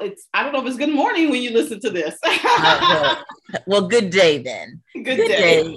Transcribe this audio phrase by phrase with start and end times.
[0.00, 2.16] it's I don't know if it's good morning when you listen to this.
[2.24, 2.36] uh,
[3.52, 4.82] well, well, good day then.
[4.94, 5.62] Good, good day.
[5.62, 5.76] day.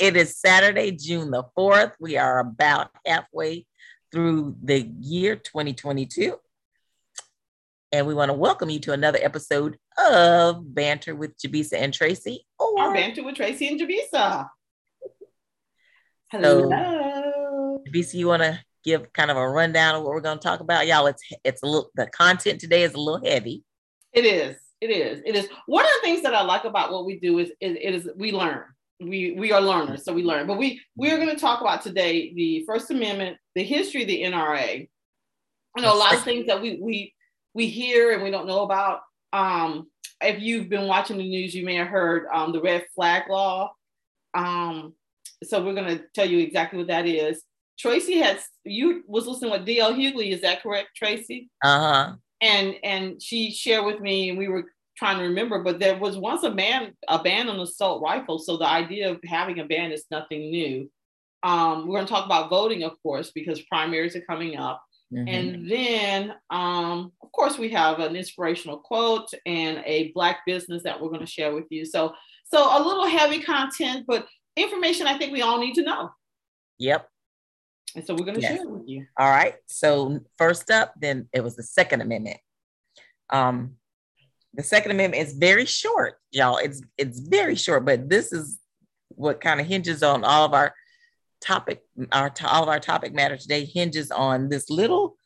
[0.00, 1.92] it is Saturday, June the 4th.
[2.00, 3.66] We are about halfway
[4.12, 6.36] through the year 2022.
[7.92, 12.44] And we want to welcome you to another episode of Banter with Jabisa and Tracy.
[12.58, 14.48] Or Our Banter with Tracy and Jabisa.
[16.30, 16.68] Hello.
[16.68, 20.42] So, Jabisa, you want to give kind of a rundown of what we're going to
[20.42, 20.86] talk about?
[20.86, 23.64] Y'all, it's it's a little the content today is a little heavy.
[24.12, 24.56] It is.
[24.80, 25.22] It is.
[25.24, 25.48] It is.
[25.66, 28.08] One of the things that I like about what we do is it, it is
[28.16, 28.62] we learn.
[29.00, 30.46] We we are learners, so we learn.
[30.46, 34.08] But we we are going to talk about today the First Amendment, the history of
[34.08, 34.88] the NRA.
[35.76, 37.14] You know, a lot of things that we we
[37.54, 39.00] we hear and we don't know about.
[39.32, 39.88] Um,
[40.20, 43.72] if you've been watching the news, you may have heard um, the red flag law.
[44.34, 44.94] Um,
[45.42, 47.42] so we're going to tell you exactly what that is.
[47.78, 51.50] Tracy has you was listening with DL Hughley, is that correct, Tracy?
[51.62, 52.14] Uh-huh.
[52.40, 54.66] And and she shared with me, and we were
[54.96, 58.46] trying to remember, but there was once a man a ban on assault rifles.
[58.46, 60.90] So the idea of having a ban is nothing new.
[61.42, 64.82] Um, we're going to talk about voting, of course, because primaries are coming up.
[65.12, 65.28] Mm-hmm.
[65.28, 71.00] And then, um, of course, we have an inspirational quote and a black business that
[71.00, 71.84] we're going to share with you.
[71.84, 72.14] So,
[72.44, 74.26] so a little heavy content, but
[74.56, 76.10] information I think we all need to know.
[76.78, 77.08] Yep.
[77.94, 78.56] And so we're going to yes.
[78.56, 79.06] share it with you.
[79.18, 79.54] All right.
[79.66, 82.38] So first up, then it was the Second Amendment.
[83.30, 83.76] Um,
[84.54, 86.58] the Second Amendment is very short, y'all.
[86.58, 88.58] It's it's very short, but this is
[89.08, 90.74] what kind of hinges on all of our
[91.40, 91.82] topic,
[92.12, 95.16] our all of our topic matter today hinges on this little,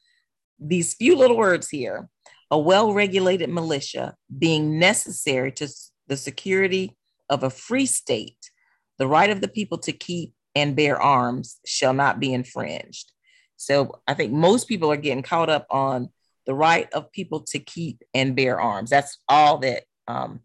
[0.59, 2.09] these few little words here.
[2.51, 5.69] A well-regulated militia being necessary to
[6.07, 6.97] the security
[7.29, 8.51] of a free state,
[8.99, 13.13] the right of the people to keep and bear arms shall not be infringed.
[13.57, 16.11] So I think most people are getting caught up on
[16.47, 18.91] the right of people to keep and bear arms.
[18.91, 20.41] That's all that um,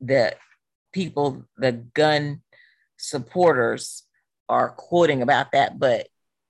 [0.00, 0.34] the
[0.92, 2.42] people, the gun
[2.96, 4.02] supporters
[4.48, 5.78] are quoting about that.
[5.78, 6.08] But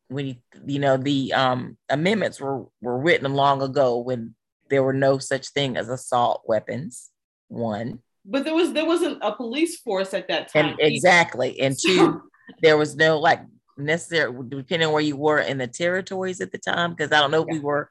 [0.08, 0.36] when you,
[0.66, 4.34] you know, the um, amendments were, were written long ago when
[4.70, 7.10] there were no such thing as assault weapons,
[7.48, 8.00] one.
[8.24, 10.70] But there was there wasn't a police force at that time.
[10.70, 11.60] And exactly.
[11.60, 12.22] And two,
[12.62, 13.40] there was no like
[13.76, 17.30] necessary depending on where you were in the territories at the time, because I don't
[17.30, 17.54] know if yeah.
[17.54, 17.90] we were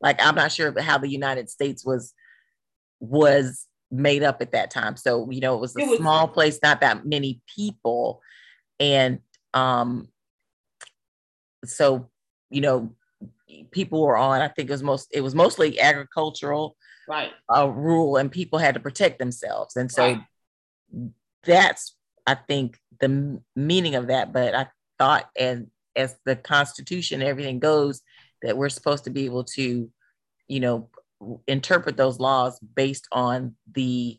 [0.00, 2.14] like I'm not sure how the United States was
[3.00, 4.96] was made up at that time.
[4.96, 8.20] So, you know, it was a it was, small place, not that many people.
[8.78, 9.20] And
[9.54, 10.08] um,
[11.64, 12.10] so,
[12.50, 12.94] you know,
[13.70, 16.76] people were on, I think it was most, it was mostly agricultural,
[17.08, 17.32] right?
[17.48, 19.74] Uh, rural, and people had to protect themselves.
[19.76, 20.20] And so right.
[21.44, 21.96] that's,
[22.28, 24.32] I think, the meaning of that.
[24.32, 24.66] But I
[24.98, 28.02] thought, and as the Constitution and everything goes,
[28.42, 29.90] that we're supposed to be able to,
[30.46, 30.90] you know,
[31.46, 34.18] interpret those laws based on the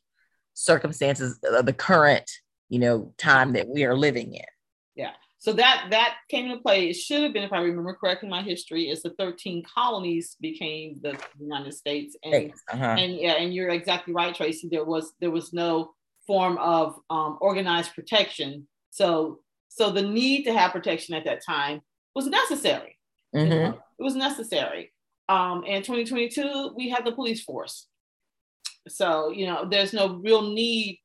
[0.54, 2.30] circumstances of the current,
[2.70, 4.46] you know, time that we are living in.
[4.96, 5.12] Yeah.
[5.38, 6.90] So that that came into play.
[6.90, 11.00] It should have been, if I remember correctly, my history is the 13 colonies became
[11.02, 12.18] the United States.
[12.24, 12.96] And uh-huh.
[13.00, 14.68] and yeah, and you're exactly right, Tracy.
[14.70, 15.94] There was there was no
[16.30, 18.68] form of um, organized protection.
[18.92, 21.82] So so the need to have protection at that time
[22.14, 23.00] was necessary.
[23.36, 23.52] Mm-hmm.
[23.52, 23.78] You know?
[23.98, 24.94] It was necessary.
[25.28, 27.88] Um, in 2022, we have the police force.
[28.88, 31.00] So you know, there's no real need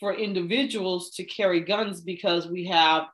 [0.00, 3.04] for individuals to carry guns because we have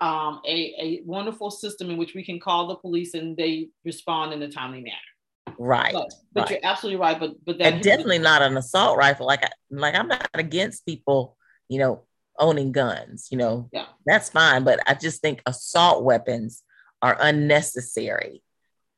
[0.00, 4.32] um, a, a wonderful system in which we can call the police and they respond
[4.32, 5.12] in a timely manner.
[5.58, 5.92] Right.
[5.92, 6.50] But, but right.
[6.50, 7.18] you're absolutely right.
[7.18, 9.26] But but that and definitely not an assault rifle.
[9.26, 11.36] Like I, like I'm not against people,
[11.68, 12.02] you know,
[12.38, 13.28] owning guns.
[13.30, 14.64] You know, yeah, that's fine.
[14.64, 16.62] But I just think assault weapons
[17.02, 18.42] are unnecessary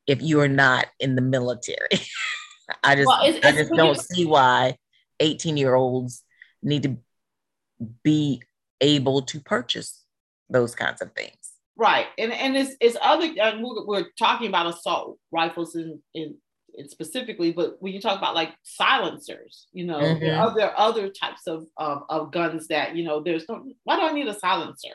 [0.06, 2.00] if you are not in the military.
[2.84, 4.76] I just well, it's, I just don't see why
[5.20, 6.22] 18 year olds
[6.62, 6.96] need to
[8.02, 8.42] be
[8.80, 10.04] able to purchase
[10.50, 11.34] those kinds of things.
[11.76, 13.32] Right, and and it's it's other.
[13.40, 16.36] And we're, we're talking about assault rifles in, in
[16.78, 20.20] in specifically, but when you talk about like silencers, you know, mm-hmm.
[20.20, 23.22] there, are, there are other types of, of of guns that you know.
[23.22, 23.64] There's no.
[23.84, 24.94] Why do I need a silencer?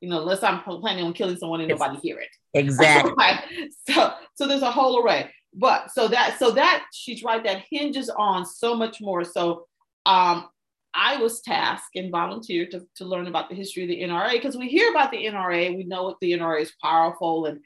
[0.00, 2.28] You know, unless I'm planning on killing someone and nobody hear it.
[2.54, 3.12] Exactly.
[3.90, 5.30] So so there's a whole array.
[5.54, 7.42] But so that so that she's right.
[7.42, 9.24] That hinges on so much more.
[9.24, 9.66] So
[10.06, 10.48] um,
[10.94, 14.56] I was tasked and volunteered to, to learn about the history of the NRA because
[14.56, 17.60] we hear about the NRA, we know what the NRA is powerful and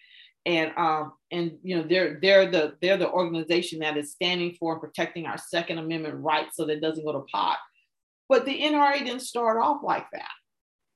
[0.47, 4.73] and um and you know they're they're the they're the organization that is standing for
[4.73, 7.59] and protecting our Second Amendment rights so that it doesn't go to pot.
[8.29, 10.31] But the NRA didn't start off like that,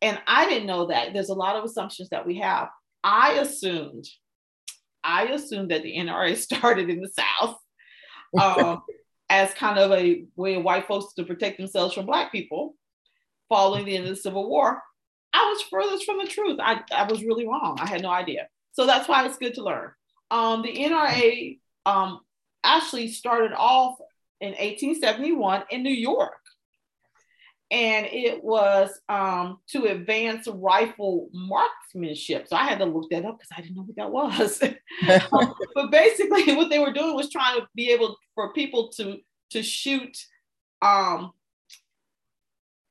[0.00, 1.12] and I didn't know that.
[1.12, 2.68] There's a lot of assumptions that we have.
[3.02, 4.06] I assumed,
[5.04, 7.56] I assumed that the NRA started in the South.
[8.40, 8.82] Um,
[9.30, 12.74] as kind of a way of white folks to protect themselves from black people
[13.48, 14.82] following the end of the Civil War.
[15.32, 16.58] I was furthest from the truth.
[16.60, 17.78] I, I was really wrong.
[17.80, 18.48] I had no idea.
[18.72, 19.90] So that's why it's good to learn.
[20.30, 22.20] Um, the NRA um,
[22.64, 23.96] actually started off
[24.40, 26.32] in 1871 in New York.
[27.72, 32.48] And it was um, to advance rifle marksmanship.
[32.48, 34.58] So I had to look that up because I didn't know what that was.
[35.74, 39.18] but basically, what they were doing was trying to be able for people to
[39.50, 40.16] to shoot
[40.82, 41.30] um,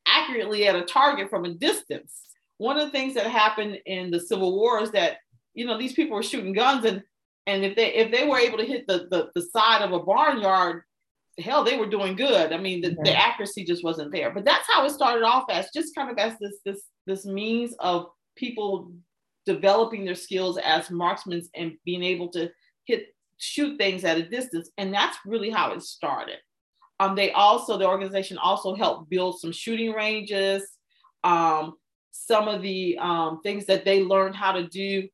[0.06, 2.22] accurately at a target from a distance.
[2.58, 5.18] One of the things that happened in the Civil War is that
[5.54, 7.04] you know these people were shooting guns and
[7.48, 10.00] and if they if they were able to hit the the, the side of a
[10.00, 10.84] barnyard
[11.40, 12.52] hell they were doing good.
[12.54, 14.32] I mean the, the accuracy just wasn't there.
[14.32, 17.74] But that's how it started off as just kind of as this this this means
[17.80, 18.92] of people
[19.46, 22.50] developing their skills as marksmen and being able to
[22.86, 23.08] hit
[23.38, 24.70] shoot things at a distance.
[24.78, 26.38] And that's really how it started.
[27.00, 30.64] Um, they also the organization also helped build some shooting ranges.
[31.24, 31.74] Um,
[32.12, 35.08] some of the um, things that they learned how to do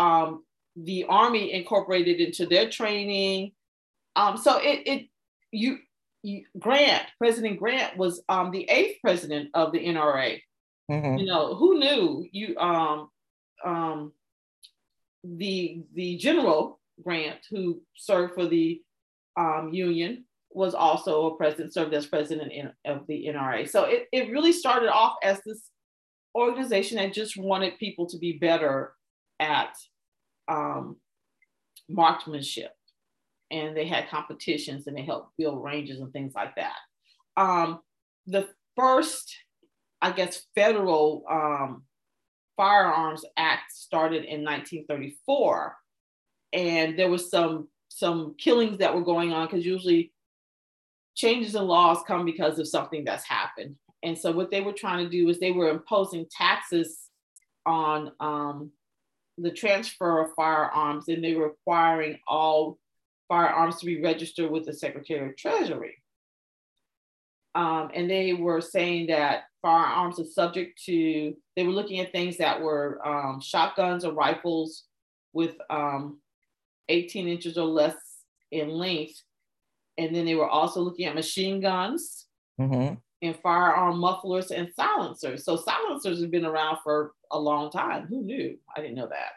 [0.00, 0.44] um,
[0.76, 3.52] the army incorporated into their training
[4.16, 5.08] um, so it, it
[5.52, 5.78] you,
[6.22, 10.40] you, Grant, President Grant was um, the eighth president of the NRA.
[10.90, 11.18] Mm-hmm.
[11.18, 13.08] You know, who knew you um,
[13.64, 14.12] um,
[15.22, 18.82] the the general Grant who served for the
[19.36, 23.68] um, Union was also a president, served as president in, of the NRA.
[23.68, 25.70] So it, it really started off as this
[26.34, 28.92] organization that just wanted people to be better
[29.38, 29.76] at
[30.50, 30.96] um,
[31.88, 32.72] marksmanship
[33.50, 36.76] and they had competitions and they helped build ranges and things like that.
[37.36, 37.80] Um,
[38.26, 39.34] the first,
[40.02, 41.84] I guess, federal um,
[42.56, 45.76] firearms act started in 1934,
[46.52, 50.12] and there was some some killings that were going on because usually
[51.16, 53.74] changes in laws come because of something that's happened.
[54.02, 57.08] And so what they were trying to do is they were imposing taxes
[57.66, 58.70] on um,
[59.40, 62.78] the transfer of firearms, and they were requiring all
[63.28, 66.02] firearms to be registered with the Secretary of Treasury.
[67.54, 72.36] Um, and they were saying that firearms are subject to, they were looking at things
[72.38, 74.84] that were um, shotguns or rifles
[75.32, 76.20] with um,
[76.88, 77.96] 18 inches or less
[78.50, 79.20] in length.
[79.98, 82.26] And then they were also looking at machine guns
[82.60, 82.94] mm-hmm.
[83.22, 85.44] And firearm mufflers and silencers.
[85.44, 88.06] So silencers have been around for a long time.
[88.06, 88.58] Who knew?
[88.74, 89.32] I didn't know that.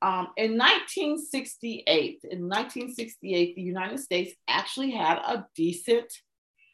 [0.00, 6.12] Um, in 1968, in 1968, the United States actually had a decent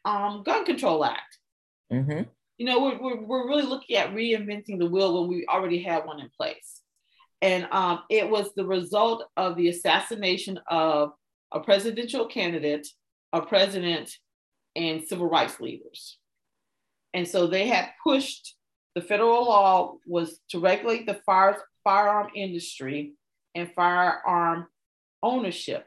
[0.04, 1.38] um, gun control act.
[1.92, 2.22] Mm-hmm.
[2.58, 6.04] You know, we're, we're, we're, really looking at reinventing the wheel when we already had
[6.04, 6.82] one in place.
[7.40, 11.12] And um, it was the result of the assassination of
[11.50, 12.86] a presidential candidate,
[13.32, 14.16] a president,
[14.76, 16.18] and civil rights leaders.
[17.12, 18.56] And so they had pushed
[18.94, 23.14] the federal law was to regulate the fire, firearm industry
[23.54, 24.66] and firearm
[25.22, 25.86] ownership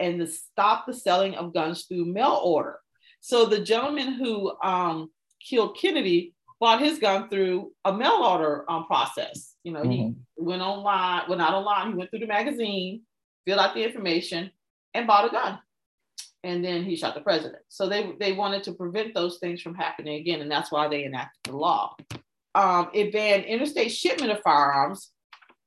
[0.00, 2.78] and to stop the selling of guns through mail order.
[3.20, 5.10] So the gentleman who um,
[5.40, 9.54] killed Kennedy bought his gun through a mail order um, process.
[9.62, 9.90] You know, mm-hmm.
[9.90, 13.02] he went online, went out online, he went through the magazine,
[13.44, 14.50] filled out the information,
[14.94, 15.58] and bought a gun.
[16.44, 17.62] And then he shot the president.
[17.68, 20.40] So they, they wanted to prevent those things from happening again.
[20.40, 21.96] And that's why they enacted the law.
[22.54, 25.10] Um, it banned interstate shipment of firearms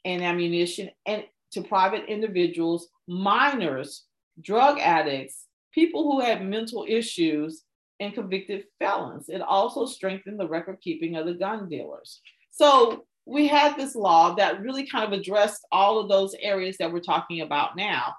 [0.05, 4.05] and ammunition and to private individuals, minors,
[4.41, 7.63] drug addicts, people who had mental issues,
[7.99, 9.29] and convicted felons.
[9.29, 12.19] It also strengthened the record keeping of the gun dealers.
[12.49, 16.91] So we had this law that really kind of addressed all of those areas that
[16.91, 18.15] we're talking about now.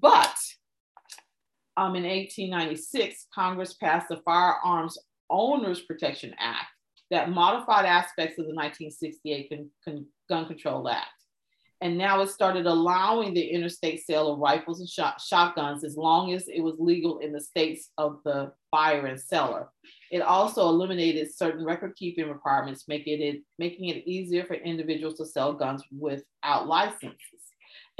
[0.00, 0.34] But
[1.80, 4.98] um, in 1896, Congress passed the Firearms
[5.30, 6.66] Owners Protection Act
[7.10, 11.08] that modified aspects of the 1968 con- con- Gun Control Act
[11.82, 16.32] and now it started allowing the interstate sale of rifles and shot, shotguns as long
[16.32, 19.68] as it was legal in the states of the buyer and seller.
[20.10, 25.26] It also eliminated certain record keeping requirements, making it making it easier for individuals to
[25.26, 27.16] sell guns without licenses.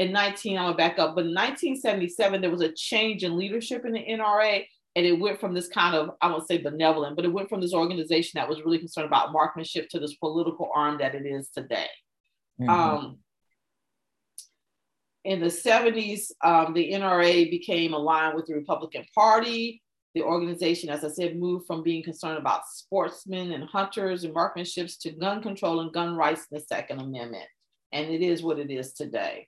[0.00, 3.85] In 19, I'm gonna back up, but in 1977 there was a change in leadership
[3.85, 4.64] in the NRA,
[4.97, 7.61] and it went from this kind of I won't say benevolent, but it went from
[7.61, 11.50] this organization that was really concerned about marksmanship to this political arm that it is
[11.50, 11.88] today.
[12.59, 12.71] Mm-hmm.
[12.71, 13.19] Um,
[15.25, 19.83] in the 70s, um, the NRA became aligned with the Republican Party.
[20.14, 24.99] The organization, as I said, moved from being concerned about sportsmen and hunters and marksmanships
[25.00, 27.45] to gun control and gun rights in the Second Amendment.
[27.92, 29.47] And it is what it is today.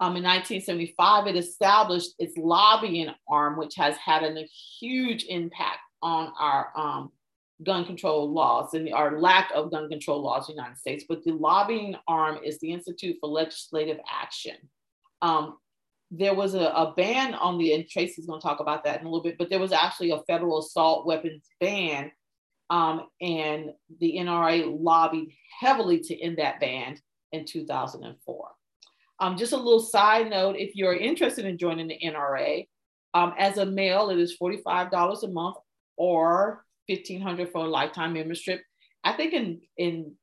[0.00, 4.48] Um, in 1975, it established its lobbying arm, which has had a
[4.80, 7.12] huge impact on our um,
[7.62, 11.04] gun control laws and our lack of gun control laws in the United States.
[11.06, 14.56] But the lobbying arm is the Institute for Legislative Action.
[15.20, 15.58] Um,
[16.10, 19.06] there was a, a, ban on the, and Tracy's going to talk about that in
[19.06, 22.10] a little bit, but there was actually a federal assault weapons ban.
[22.70, 26.96] Um, and the NRA lobbied heavily to end that ban
[27.32, 28.48] in 2004.
[29.20, 32.66] Um, just a little side note if you're interested in joining the NRA,
[33.12, 35.56] um, as a male, it is $45 a month
[35.96, 38.62] or 1500 for a lifetime membership.
[39.04, 40.14] I think in, in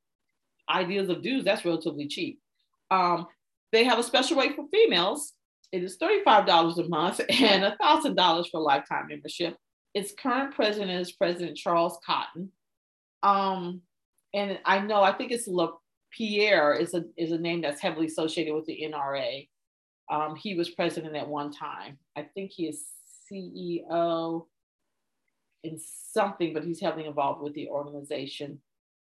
[0.70, 2.40] ideas of dues, that's relatively cheap.
[2.90, 3.28] Um,
[3.72, 5.34] they have a special rate for females.
[5.72, 9.58] It is $35 a month and $1,000 for lifetime membership.
[9.94, 12.52] Its current president is President Charles Cotton.
[13.24, 13.82] Um,
[14.34, 15.48] and I know, I think it's
[16.12, 19.48] Pierre is a, is a name that's heavily associated with the NRA.
[20.10, 21.98] Um, he was president at one time.
[22.16, 22.86] I think he is
[23.32, 24.46] CEO
[25.64, 25.80] in
[26.14, 28.62] something, but he's heavily involved with the organization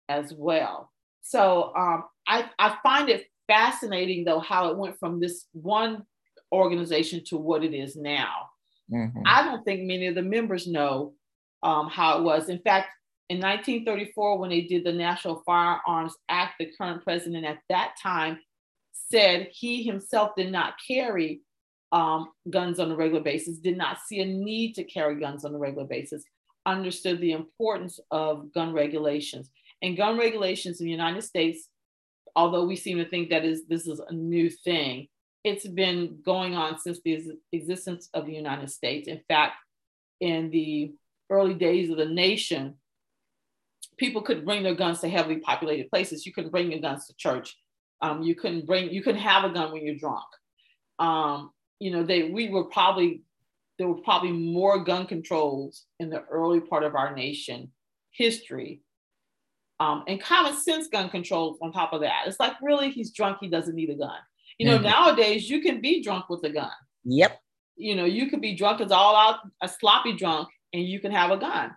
[0.09, 0.91] as well.
[1.21, 6.03] So um, I, I find it fascinating, though, how it went from this one
[6.51, 8.49] organization to what it is now.
[8.91, 9.21] Mm-hmm.
[9.25, 11.13] I don't think many of the members know
[11.63, 12.49] um, how it was.
[12.49, 12.89] In fact,
[13.29, 18.39] in 1934, when they did the National Firearms Act, the current president at that time
[18.91, 21.41] said he himself did not carry
[21.91, 25.55] um, guns on a regular basis, did not see a need to carry guns on
[25.55, 26.23] a regular basis,
[26.65, 29.49] understood the importance of gun regulations.
[29.81, 31.67] And gun regulations in the United States,
[32.35, 35.07] although we seem to think that is this is a new thing,
[35.43, 39.07] it's been going on since the existence of the United States.
[39.07, 39.55] In fact,
[40.19, 40.93] in the
[41.29, 42.75] early days of the nation,
[43.97, 46.25] people could bring their guns to heavily populated places.
[46.25, 47.55] You couldn't bring your guns to church.
[48.01, 50.25] Um, you couldn't bring, you couldn't have a gun when you're drunk.
[50.99, 53.23] Um, you know, they, we were probably,
[53.77, 57.71] there were probably more gun controls in the early part of our nation
[58.11, 58.81] history.
[59.79, 62.23] Um, and common sense gun controls on top of that.
[62.27, 64.17] It's like, really, he's drunk, he doesn't need a gun.
[64.57, 64.85] You know, mm-hmm.
[64.85, 66.71] nowadays you can be drunk with a gun.
[67.03, 67.39] Yep.
[67.75, 71.11] You know, you could be drunk as all out, a sloppy drunk, and you can
[71.11, 71.71] have a gun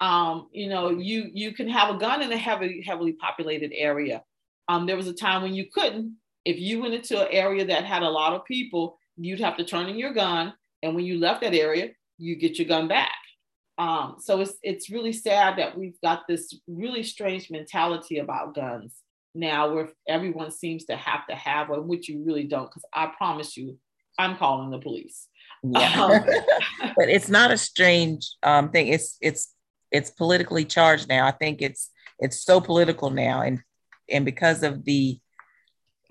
[0.00, 4.22] um, you know, you you can have a gun in a heavily heavily populated area.
[4.68, 6.16] Um, there was a time when you couldn't.
[6.44, 9.64] If you went into an area that had a lot of people, you'd have to
[9.64, 13.16] turn in your gun, and when you left that area, you get your gun back.
[13.76, 18.94] Um, so it's it's really sad that we've got this really strange mentality about guns
[19.34, 22.70] now, where everyone seems to have to have one, which you really don't.
[22.70, 23.78] Because I promise you,
[24.18, 25.28] I'm calling the police.
[25.62, 28.88] Yeah, um, but it's not a strange um, thing.
[28.88, 29.54] It's it's
[29.90, 31.26] it's politically charged now.
[31.26, 33.60] I think it's it's so political now, and
[34.10, 35.18] and because of the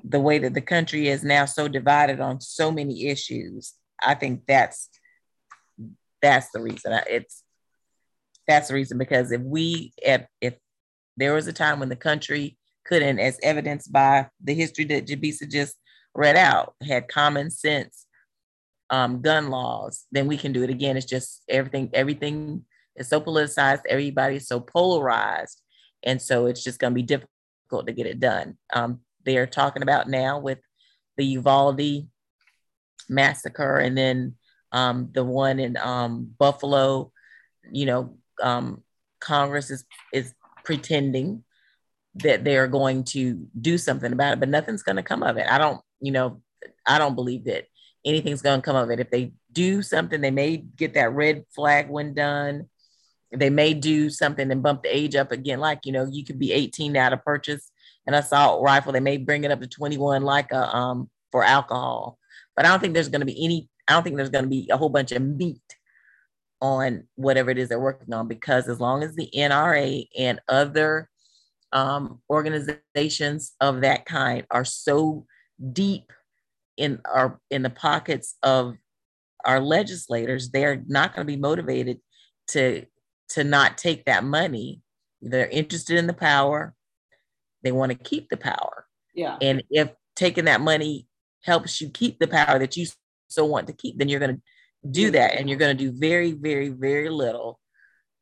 [0.04, 4.44] the way that the country is now so divided on so many issues, I think
[4.48, 4.90] that's
[6.22, 7.00] that's the reason.
[7.10, 7.44] It's
[8.48, 10.56] that's the reason because if we if, if
[11.18, 15.50] there was a time when the country couldn't, as evidenced by the history that Jabisa
[15.50, 15.76] just
[16.16, 18.08] read out, had common sense
[18.90, 20.98] um, gun laws, then we can do it again.
[20.98, 22.66] It's just everything everything
[23.00, 25.62] it's so politicized, everybody's so polarized.
[26.04, 28.58] And so it's just going to be difficult to get it done.
[28.74, 30.60] Um, they are talking about now with
[31.18, 32.08] the Uvalde
[33.08, 34.36] massacre and then
[34.72, 37.12] um, the one in um, Buffalo,
[37.72, 38.84] you know, um,
[39.20, 41.44] Congress is, is pretending
[42.16, 45.48] that they're going to do something about it, but nothing's going to come of it.
[45.50, 46.42] I don't, you know,
[46.86, 47.66] I don't believe that
[48.06, 49.00] anything's going to come of it.
[49.00, 52.68] If they do something, they may get that red flag when done
[53.32, 55.60] they may do something and bump the age up again.
[55.60, 57.72] Like, you know, you could be 18 now to purchase
[58.08, 58.92] an assault rifle.
[58.92, 62.18] They may bring it up to 21 like a um for alcohol.
[62.56, 64.78] But I don't think there's gonna be any, I don't think there's gonna be a
[64.78, 65.62] whole bunch of meat
[66.62, 71.10] on whatever it is they're working on because as long as the NRA and other
[71.72, 75.26] um, organizations of that kind are so
[75.72, 76.12] deep
[76.78, 78.76] in our in the pockets of
[79.46, 82.00] our legislators, they're not going to be motivated
[82.48, 82.86] to
[83.30, 84.82] to not take that money.
[85.22, 86.74] They're interested in the power.
[87.64, 88.86] They want to keep the power.
[89.14, 89.38] Yeah.
[89.42, 91.08] And if taking that money
[91.44, 92.86] helps you keep the power that you
[93.28, 94.42] so want to keep, then you're going to
[94.90, 95.36] do that.
[95.36, 97.60] And you're going to do very, very, very little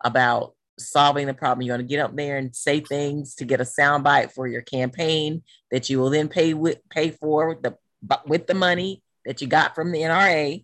[0.03, 1.65] about solving the problem.
[1.65, 4.61] You're going to get up there and say things to get a soundbite for your
[4.61, 7.77] campaign that you will then pay with pay for with the
[8.25, 10.63] with the money that you got from the NRA.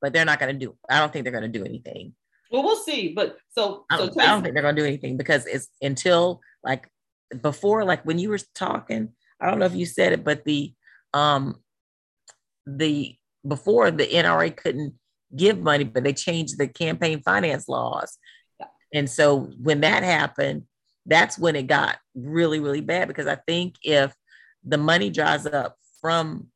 [0.00, 0.76] But they're not going to do.
[0.88, 2.14] I don't think they're going to do anything.
[2.50, 3.12] Well, we'll see.
[3.14, 6.40] But so, I don't, so I don't think they're gonna do anything because it's until
[6.64, 6.88] like
[7.42, 10.72] before, like when you were talking, I don't know if you said it, but the
[11.14, 11.60] um
[12.66, 13.16] the
[13.46, 14.94] before the NRA couldn't
[15.34, 18.18] give money, but they changed the campaign finance laws.
[18.92, 20.64] And so when that happened,
[21.06, 24.12] that's when it got really, really bad because I think if
[24.64, 26.48] the money dries up from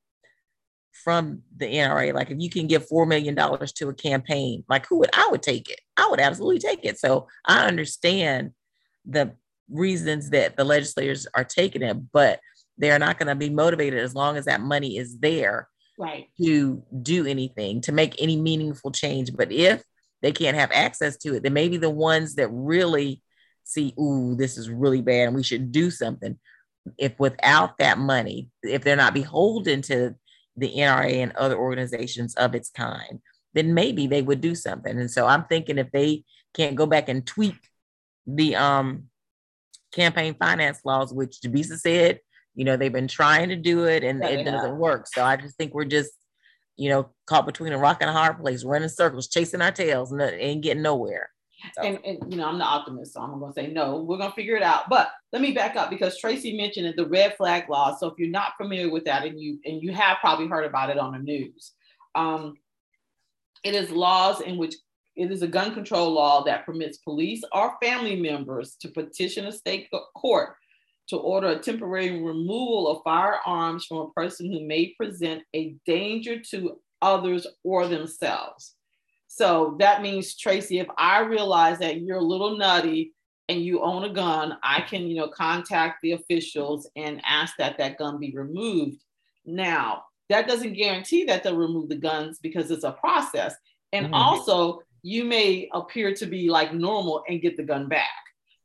[1.04, 4.86] from the NRA, like if you can give four million dollars to a campaign, like
[4.88, 5.80] who would I would take it?
[5.96, 6.98] I would absolutely take it.
[6.98, 8.52] So I understand
[9.04, 9.34] the
[9.70, 12.40] reasons that the legislators are taking it, but
[12.78, 15.68] they're not going to be motivated as long as that money is there
[15.98, 19.82] right to do anything to make any meaningful change but if
[20.22, 23.22] they can't have access to it then maybe the ones that really
[23.62, 26.36] see ooh this is really bad and we should do something
[26.98, 30.14] if without that money if they're not beholden to
[30.56, 33.20] the nra and other organizations of its kind
[33.54, 34.98] then maybe they would do something.
[34.98, 37.56] And so i'm thinking if they can't go back and tweak
[38.26, 39.04] the um
[39.92, 42.20] campaign finance laws which Jabisa said
[42.54, 45.06] you know they've been trying to do it and it doesn't work.
[45.06, 46.12] So i just think we're just
[46.76, 50.12] you know caught between a rock and a hard place running circles chasing our tails
[50.12, 51.30] and ain't getting nowhere
[51.74, 51.82] so.
[51.82, 54.30] and, and you know i'm the optimist so i'm going to say no we're going
[54.30, 57.68] to figure it out but let me back up because tracy mentioned the red flag
[57.68, 60.64] law so if you're not familiar with that and you and you have probably heard
[60.64, 61.72] about it on the news
[62.14, 62.54] um,
[63.64, 64.74] it is laws in which
[65.16, 69.52] it is a gun control law that permits police or family members to petition a
[69.52, 70.56] state court
[71.08, 76.40] to order a temporary removal of firearms from a person who may present a danger
[76.40, 78.74] to others or themselves.
[79.36, 83.14] So that means, Tracy, if I realize that you're a little nutty
[83.48, 87.76] and you own a gun, I can, you know, contact the officials and ask that
[87.78, 89.02] that gun be removed.
[89.44, 93.56] Now, that doesn't guarantee that they'll remove the guns because it's a process.
[93.92, 94.14] And mm-hmm.
[94.14, 98.06] also, you may appear to be like normal and get the gun back.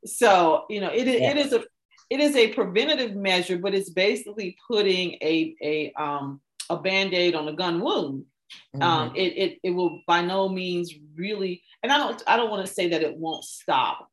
[0.05, 1.31] So, you know, it, yeah.
[1.31, 1.63] it is a
[2.11, 7.47] it is a preventative measure, but it's basically putting a a um, a band-aid on
[7.47, 8.25] a gun wound.
[8.75, 8.83] Um, mm-hmm.
[8.83, 12.65] Um, it, it it will by no means really, and I don't I don't want
[12.65, 14.09] to say that it won't stop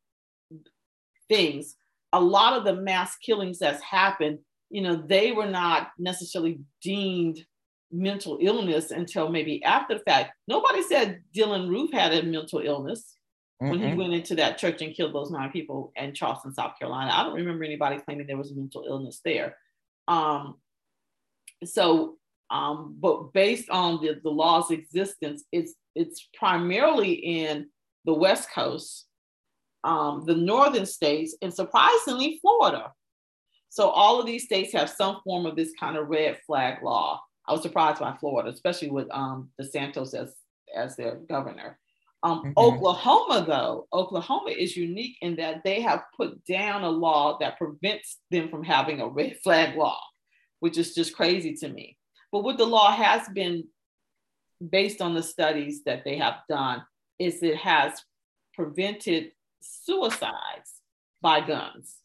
[1.29, 1.77] things.
[2.13, 4.39] A lot of the mass killings that's happened,
[4.71, 7.45] you know, they were not necessarily deemed
[7.93, 10.33] mental illness until maybe after the fact.
[10.49, 13.17] Nobody said Dylann Roof had a mental illness
[13.63, 13.71] mm-hmm.
[13.71, 17.13] when he went into that church and killed those nine people in Charleston, South Carolina.
[17.13, 19.57] I don't remember anybody claiming there was a mental illness there.
[20.09, 20.57] Um,
[21.65, 22.17] so,
[22.51, 27.69] um, but based on the, the law's existence, it's it's primarily in
[28.05, 29.07] the West Coast,
[29.83, 32.93] um, the northern states, and surprisingly, Florida.
[33.71, 37.21] So all of these states have some form of this kind of red flag law.
[37.49, 40.35] I was surprised by Florida, especially with um, DeSantis as
[40.75, 41.79] as their governor.
[42.23, 42.53] Um, mm-hmm.
[42.57, 48.19] Oklahoma, though, Oklahoma is unique in that they have put down a law that prevents
[48.31, 50.01] them from having a red flag law,
[50.61, 51.96] which is just crazy to me.
[52.37, 53.65] But what the law has been
[54.61, 56.83] based on the studies that they have done
[57.19, 57.93] is it has
[58.53, 60.83] prevented suicides
[61.23, 61.97] by guns.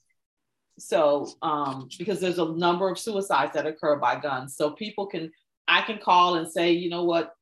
[0.80, 4.56] So, um, because there's a number of suicides that occur by guns.
[4.56, 5.34] So people can,
[5.68, 7.34] I can call and say, you know what,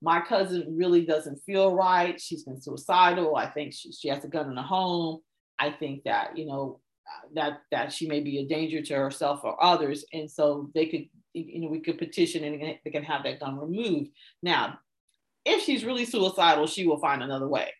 [0.00, 2.18] my cousin really doesn't feel right.
[2.18, 3.36] She's been suicidal.
[3.36, 5.20] I think she, she has a gun in the home.
[5.58, 6.80] I think that, you know,
[7.34, 10.06] that that she may be a danger to herself or others.
[10.14, 13.58] And so they could, you know, we could petition and they can have that gun
[13.58, 14.10] removed.
[14.42, 14.78] Now,
[15.44, 17.72] if she's really suicidal, she will find another way.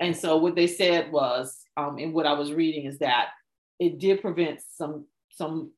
[0.00, 3.28] And so what they said was, um, and what I was reading is that
[3.78, 5.72] it did prevent some some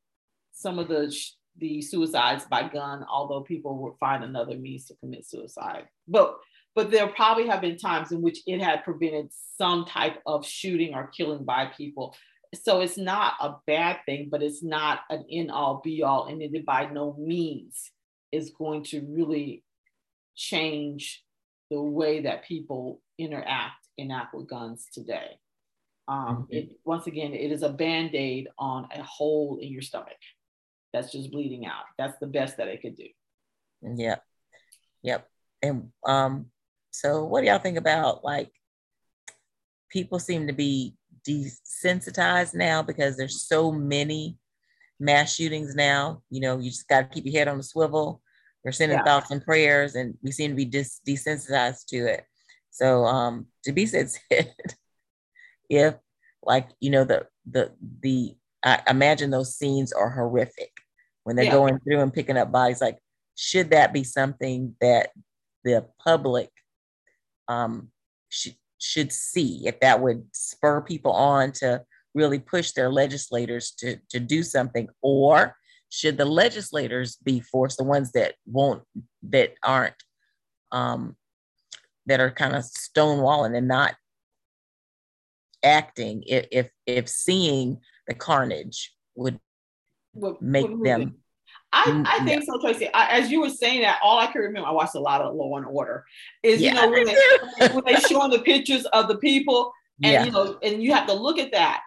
[0.52, 1.14] some of the
[1.58, 5.86] the suicides by gun, although people would find another means to commit suicide.
[6.06, 6.38] But
[6.74, 10.94] but there probably have been times in which it had prevented some type of shooting
[10.94, 12.14] or killing by people.
[12.54, 16.40] So it's not a bad thing, but it's not an in all be all, and
[16.40, 17.90] it by no means
[18.32, 19.64] is going to really
[20.34, 21.22] change
[21.70, 25.38] the way that people interact and act with guns today.
[26.06, 26.56] Um, mm-hmm.
[26.56, 30.16] it, once again, it is a band aid on a hole in your stomach
[30.92, 31.84] that's just bleeding out.
[31.98, 33.08] That's the best that it could do.
[33.82, 34.24] Yep.
[35.02, 35.28] Yep.
[35.62, 36.46] And um,
[36.90, 38.50] so what do y'all think about like
[39.90, 40.94] people seem to be
[41.28, 44.38] desensitized now because there's so many
[44.98, 46.22] mass shootings now.
[46.30, 48.22] You know, you just got to keep your head on the swivel.
[48.64, 49.04] We're sending yeah.
[49.04, 52.24] thoughts and prayers, and we seem to be dis- desensitized to it.
[52.70, 54.10] So, um, to be said,
[55.68, 55.94] if
[56.42, 60.72] like you know the the the I imagine those scenes are horrific
[61.24, 61.52] when they're yeah.
[61.52, 62.80] going through and picking up bodies.
[62.80, 62.98] Like,
[63.36, 65.10] should that be something that
[65.64, 66.50] the public
[67.46, 67.90] um,
[68.28, 69.66] sh- should see?
[69.66, 71.82] If that would spur people on to
[72.14, 75.56] really push their legislators to, to do something, or
[75.90, 78.82] should the legislators be forced, the ones that won't,
[79.22, 79.94] that aren't,
[80.72, 81.16] um,
[82.06, 83.94] that are kind of stonewalling and not
[85.64, 89.38] acting, if if, if seeing the carnage would
[90.40, 91.16] make them.
[91.72, 92.54] I, I think yeah.
[92.54, 92.88] so, Tracy.
[92.94, 95.34] I, as you were saying that, all I can remember, I watched a lot of
[95.34, 96.04] Law and Order,
[96.42, 100.12] is yeah, you know when they, when they showing the pictures of the people, and
[100.12, 100.24] yeah.
[100.24, 101.82] you know, and you have to look at that.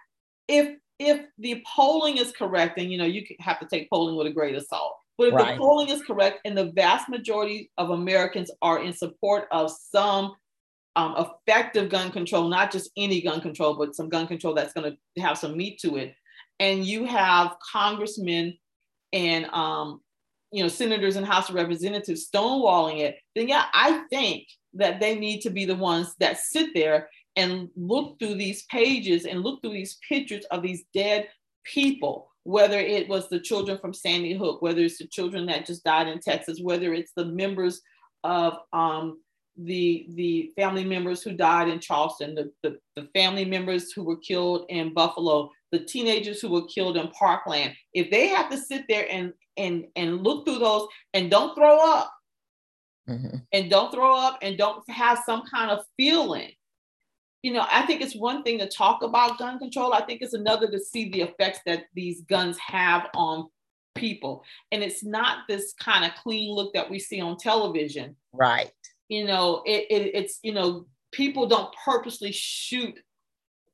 [0.46, 4.28] If if the polling is correct, and you know, you have to take polling with
[4.28, 4.94] a grain of salt.
[5.18, 5.54] But if right.
[5.54, 10.32] the polling is correct, and the vast majority of Americans are in support of some
[10.94, 14.96] um, effective gun control, not just any gun control, but some gun control that's going
[15.16, 16.14] to have some meat to it,
[16.60, 18.56] and you have congressmen
[19.12, 20.00] and um,
[20.50, 25.18] you know senators and House of Representatives stonewalling it, then yeah, I think that they
[25.18, 29.60] need to be the ones that sit there and look through these pages and look
[29.60, 31.28] through these pictures of these dead
[31.64, 35.84] people, whether it was the children from Sandy Hook, whether it's the children that just
[35.84, 37.80] died in Texas, whether it's the members
[38.24, 39.20] of um,
[39.56, 44.16] the the family members who died in Charleston, the, the, the family members who were
[44.16, 47.74] killed in Buffalo, the teenagers who were killed in Parkland.
[47.92, 51.78] If they have to sit there and and and look through those and don't throw
[51.78, 52.12] up,
[53.08, 53.36] mm-hmm.
[53.52, 56.52] and don't throw up and don't have some kind of feeling
[57.42, 59.92] you know, I think it's one thing to talk about gun control.
[59.92, 63.48] I think it's another to see the effects that these guns have on
[63.94, 64.44] people.
[64.70, 68.16] And it's not this kind of clean look that we see on television.
[68.32, 68.70] Right.
[69.12, 72.98] You know, it, it, it's, you know, people don't purposely shoot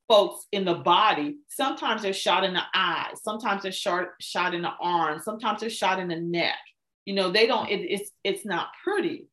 [0.09, 1.37] folks in the body.
[1.49, 3.23] Sometimes they're shot in the eyes.
[3.23, 5.21] Sometimes they're shot, shot in the arm.
[5.23, 6.59] Sometimes they're shot in the neck.
[7.05, 9.29] You know, they don't, it, it's, it's not pretty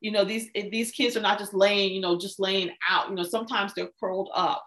[0.00, 3.14] you know these these kids are not just laying you know just laying out you
[3.14, 4.64] know sometimes they're curled up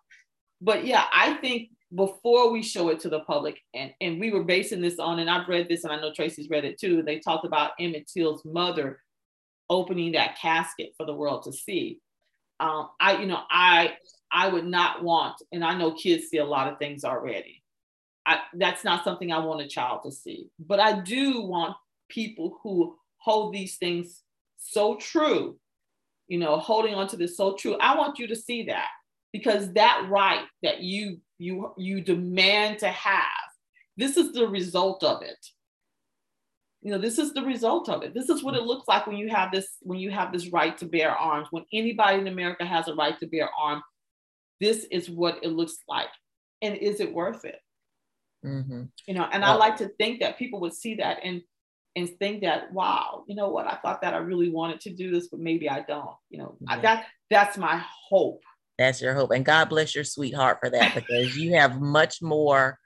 [0.62, 4.44] but yeah i think before we show it to the public and and we were
[4.44, 7.20] basing this on and i've read this and i know tracy's read it too they
[7.20, 9.00] talked about emmett till's mother
[9.74, 12.00] opening that casket for the world to see
[12.60, 13.94] um, i you know i
[14.32, 17.62] i would not want and i know kids see a lot of things already
[18.26, 21.76] I, that's not something i want a child to see but i do want
[22.10, 24.22] people who hold these things
[24.58, 25.58] so true,
[26.28, 27.78] you know, holding on to this so true.
[27.80, 28.88] I want you to see that
[29.32, 33.50] because that right that you you you demand to have,
[33.98, 35.46] this is the result of it.
[36.84, 38.14] You know, this is the result of it.
[38.14, 40.78] This is what it looks like when you have this when you have this right
[40.78, 41.48] to bear arms.
[41.52, 43.84] When anybody in America has a right to bear arms,
[44.60, 46.10] this is what it looks like.
[46.62, 47.60] And is it worth it?
[48.46, 48.84] Mm-hmm.
[49.08, 51.42] You know, and I like to think that people would see that and
[51.96, 55.12] and think that wow you know what i thought that i really wanted to do
[55.12, 56.74] this but maybe i don't you know yeah.
[56.74, 58.42] I, that that's my hope
[58.78, 62.80] that's your hope and god bless your sweetheart for that because you have much more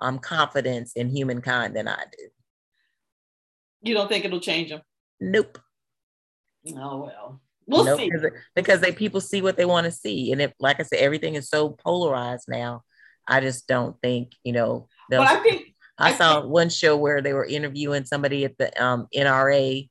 [0.00, 2.28] um, confidence in humankind than i do
[3.82, 4.82] you don't think it'll change them
[5.20, 5.58] nope.
[6.76, 7.40] Oh well.
[7.66, 8.10] We'll nope, see.
[8.56, 10.32] because they people see what they want to see.
[10.32, 12.82] And if like i said everything is so polarized now
[13.28, 17.34] i just don't think you know but i think I saw one show where they
[17.34, 19.88] were interviewing somebody at the um, NRA,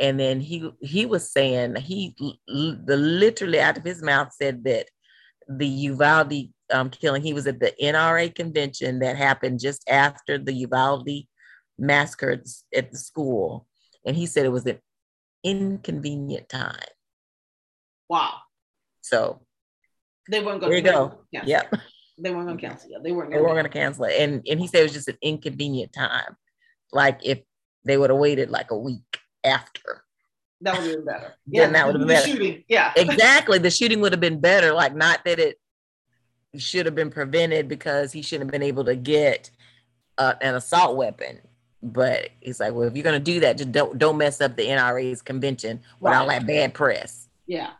[0.00, 2.14] and then he he was saying he
[2.48, 4.88] the literally out of his mouth said that
[5.46, 7.22] the Uvalde um, killing.
[7.22, 11.26] He was at the NRA convention that happened just after the Uvalde
[11.78, 12.42] massacre
[12.74, 13.66] at the school,
[14.04, 14.78] and he said it was an
[15.44, 16.76] inconvenient time.
[18.08, 18.34] Wow.
[19.02, 19.40] So
[20.28, 21.20] they weren't going to go.
[21.30, 21.44] Yeah.
[21.46, 21.74] Yep.
[22.18, 23.02] They weren't gonna cancel it.
[23.02, 23.30] They weren't.
[23.30, 25.92] Gonna they weren't gonna cancel it, and and he said it was just an inconvenient
[25.92, 26.36] time.
[26.92, 27.40] Like if
[27.84, 30.02] they would have waited like a week after.
[30.62, 31.34] That would have been better.
[31.46, 32.26] Yeah, that would have been better.
[32.26, 32.64] Shooting.
[32.68, 33.58] Yeah, exactly.
[33.58, 34.72] The shooting would have been better.
[34.72, 35.58] Like not that it
[36.56, 39.50] should have been prevented because he shouldn't have been able to get
[40.18, 41.40] uh, an assault weapon.
[41.86, 44.66] But he's like, well, if you're gonna do that, just don't don't mess up the
[44.66, 46.18] NRA's convention with right.
[46.18, 47.28] all that bad press.
[47.46, 47.70] Yeah.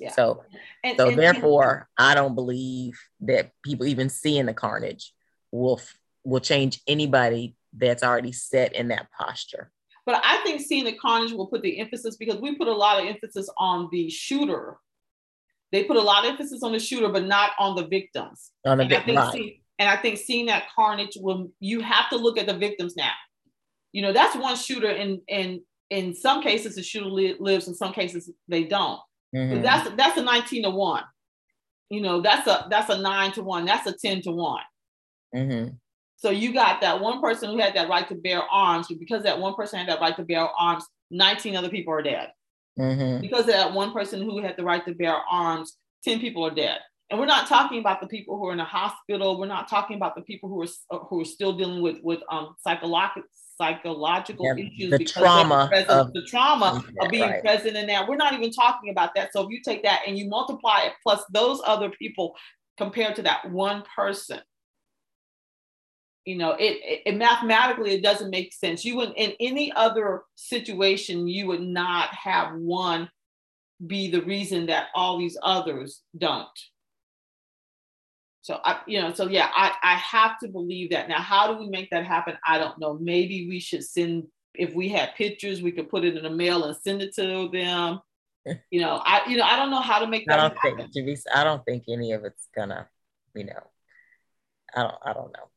[0.00, 0.12] Yeah.
[0.12, 0.42] So,
[0.82, 5.12] and, so and, therefore, and, I don't believe that people even seeing the carnage
[5.50, 5.80] will
[6.24, 9.70] will change anybody that's already set in that posture.
[10.06, 13.00] But I think seeing the carnage will put the emphasis because we put a lot
[13.00, 14.78] of emphasis on the shooter.
[15.70, 18.50] They put a lot of emphasis on the shooter, but not on the victims.
[18.66, 19.60] On the victims, right.
[19.78, 23.12] And I think seeing that carnage will you have to look at the victims now.
[23.92, 27.74] You know, that's one shooter, and and in some cases the shooter li- lives, in
[27.74, 29.00] some cases they don't.
[29.34, 29.62] Mm-hmm.
[29.62, 31.02] That's that's a 19 to 1.
[31.90, 34.62] You know, that's a that's a nine to one, that's a 10 to one.
[35.34, 35.74] Mm-hmm.
[36.16, 39.24] So you got that one person who had that right to bear arms, but because
[39.24, 42.30] that one person had that right to bear arms, 19 other people are dead.
[42.78, 43.20] Mm-hmm.
[43.20, 46.78] Because that one person who had the right to bear arms, 10 people are dead.
[47.10, 49.38] and we're not talking about the people who are in the hospital.
[49.38, 52.54] We're not talking about the people who are who are still dealing with with um,
[52.60, 53.28] psychological
[53.62, 57.42] psychological yeah, issues the trauma of, the trauma of being right.
[57.42, 58.08] present in that.
[58.08, 59.32] We're not even talking about that.
[59.32, 62.34] So if you take that and you multiply it plus those other people
[62.76, 64.40] compared to that one person,
[66.24, 68.84] you know, it, it, it mathematically it doesn't make sense.
[68.84, 73.08] You would in any other situation you would not have one
[73.86, 76.48] be the reason that all these others don't.
[78.42, 81.08] So I, you know, so yeah, I, I have to believe that.
[81.08, 82.36] Now, how do we make that happen?
[82.44, 82.98] I don't know.
[83.00, 84.24] Maybe we should send
[84.54, 87.48] if we had pictures, we could put it in a mail and send it to
[87.52, 88.00] them.
[88.72, 90.90] You know, I you know, I don't know how to make that I don't happen.
[90.90, 92.88] think Javis, I don't think any of it's gonna,
[93.36, 93.62] you know,
[94.74, 95.48] I don't I don't know.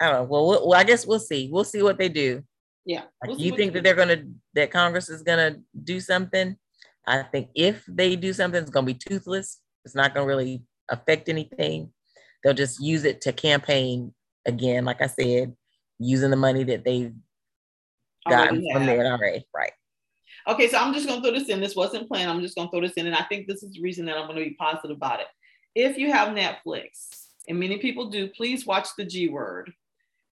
[0.00, 0.22] I don't know.
[0.22, 1.48] Well, well, well I guess we'll see.
[1.50, 2.44] We'll see what they do.
[2.84, 3.02] Yeah.
[3.26, 4.22] We'll you think that they're gonna
[4.54, 6.56] that Congress is gonna do something?
[7.04, 9.58] I think if they do something, it's gonna be toothless.
[9.84, 11.90] It's not gonna really affect anything.
[12.42, 14.14] They'll just use it to campaign
[14.46, 15.54] again, like I said,
[15.98, 17.12] using the money that they've
[18.28, 19.44] gotten from there already.
[19.54, 19.72] Right.
[20.46, 21.60] Okay, so I'm just gonna throw this in.
[21.60, 22.30] This wasn't planned.
[22.30, 24.26] I'm just gonna throw this in, and I think this is the reason that I'm
[24.26, 25.26] gonna be positive about it.
[25.74, 29.72] If you have Netflix, and many people do, please watch the G word.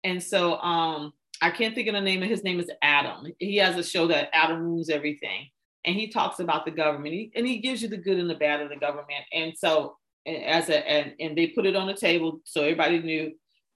[0.03, 3.27] And so um, I can't think of the name of his name is Adam.
[3.39, 5.47] He has a show that Adam Ruins Everything.
[5.85, 8.35] And he talks about the government he, and he gives you the good and the
[8.35, 9.25] bad of the government.
[9.33, 13.31] And so as a and, and they put it on the table so everybody knew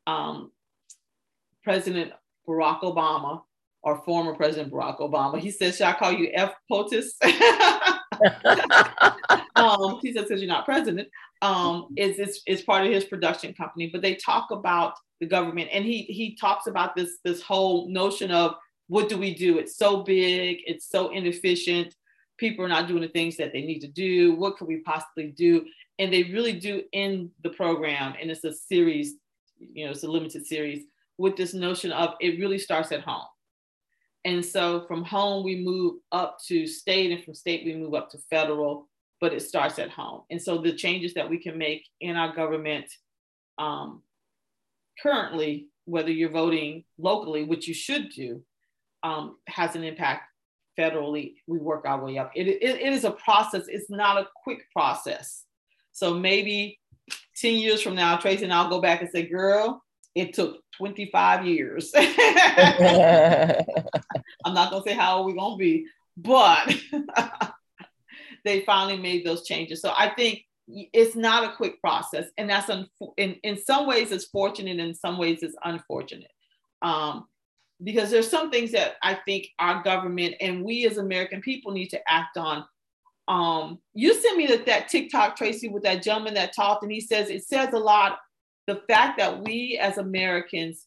[0.06, 0.52] um,
[1.64, 2.12] President
[2.48, 3.42] Barack Obama
[3.84, 5.40] or former President Barack Obama.
[5.40, 7.12] He says, "Should I call you F POTUS?"
[9.56, 11.08] um, he says, "Because you're not president."
[11.42, 15.70] Um, is is is part of his production company, but they talk about the government,
[15.72, 18.56] and he he talks about this this whole notion of
[18.88, 19.58] what do we do?
[19.58, 21.94] It's so big, it's so inefficient.
[22.38, 24.36] People are not doing the things that they need to do.
[24.36, 25.66] What could we possibly do?
[26.00, 29.16] and they really do end the program and it's a series
[29.60, 30.84] you know it's a limited series
[31.18, 33.26] with this notion of it really starts at home
[34.26, 38.10] and so from home we move up to state and from state we move up
[38.10, 38.88] to federal
[39.20, 42.36] but it starts at home and so the changes that we can make in our
[42.36, 42.86] government
[43.58, 44.04] um,
[45.02, 48.42] currently whether you're voting locally which you should do
[49.04, 50.24] um, has an impact
[50.78, 54.28] federally we work our way up it, it, it is a process it's not a
[54.44, 55.44] quick process
[55.98, 56.80] so maybe
[57.38, 59.84] 10 years from now, Tracy and I'll go back and say, girl,
[60.16, 61.92] it took 25 years.
[61.96, 62.06] I'm
[64.54, 65.86] not going to say how we're going to be,
[66.16, 66.76] but
[68.46, 69.82] they finally made those changes.
[69.82, 72.26] So I think it's not a quick process.
[72.38, 76.32] And that's un- in, in some ways it's fortunate, in some ways it's unfortunate.
[76.82, 77.28] Um,
[77.84, 81.90] because there's some things that I think our government and we as American people need
[81.90, 82.66] to act on
[83.28, 87.02] um, you sent me that, that TikTok, Tracy, with that gentleman that talked, and he
[87.02, 88.20] says it says a lot.
[88.68, 90.86] The fact that we as Americans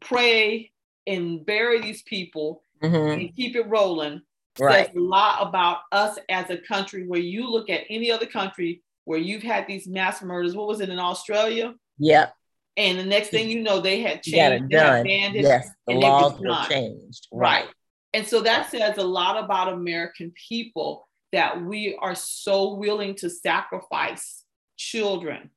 [0.00, 0.70] pray
[1.06, 3.20] and bury these people mm-hmm.
[3.20, 4.22] and keep it rolling
[4.58, 4.86] right.
[4.86, 7.06] says a lot about us as a country.
[7.06, 10.80] Where you look at any other country where you've had these mass murders, what was
[10.80, 11.74] it in Australia?
[11.98, 12.30] Yeah.
[12.76, 15.94] And the next thing you know, they had changed, they had banned it, yes, the
[15.94, 17.28] laws were changed.
[17.32, 17.64] Right.
[17.64, 17.74] right.
[18.14, 23.30] And so that says a lot about American people that we are so willing to
[23.30, 24.44] sacrifice
[24.76, 25.50] children,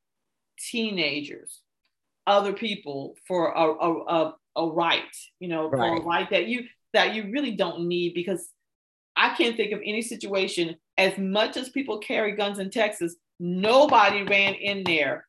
[0.60, 1.62] teenagers,
[2.28, 5.02] other people for a, a, a, a right,
[5.40, 5.98] you know, right.
[5.98, 8.50] for a right that you that you really don't need because
[9.16, 14.24] I can't think of any situation as much as people carry guns in Texas, nobody
[14.24, 15.28] ran in there.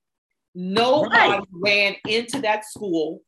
[0.54, 1.42] Nobody right.
[1.50, 3.22] ran into that school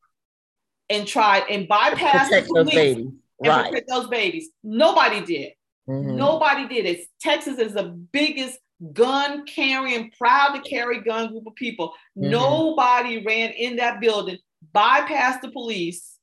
[0.88, 3.12] and tried and bypassed the police and
[3.44, 3.70] right.
[3.70, 4.50] protect those babies.
[4.62, 5.52] Nobody did.
[5.88, 6.16] Mm-hmm.
[6.16, 7.06] Nobody did it.
[7.20, 8.58] Texas is the biggest
[8.92, 11.88] gun carrying, proud to carry gun group of people.
[12.18, 12.30] Mm-hmm.
[12.30, 14.38] Nobody ran in that building,
[14.74, 16.18] bypassed the police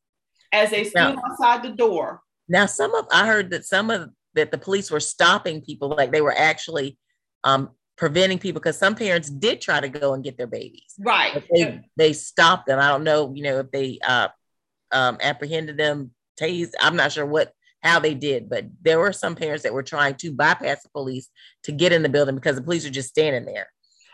[0.51, 2.21] as they stood now, outside the door.
[2.47, 6.11] Now, some of I heard that some of that the police were stopping people, like
[6.11, 6.97] they were actually
[7.43, 7.71] um,
[8.03, 10.93] preventing people because some parents did try to go and get their babies.
[10.99, 11.33] Right.
[11.33, 12.77] But they they stopped them.
[12.77, 14.27] I don't know, you know, if they uh,
[14.91, 16.73] um, apprehended them, tased.
[16.81, 20.15] I'm not sure what how they did, but there were some parents that were trying
[20.15, 21.29] to bypass the police
[21.63, 23.69] to get in the building because the police are just standing there.